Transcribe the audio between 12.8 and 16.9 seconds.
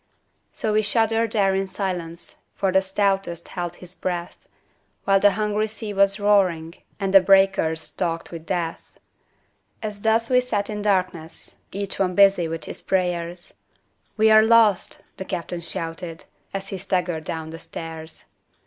prayers, "We are lost!" the captain shouted, As he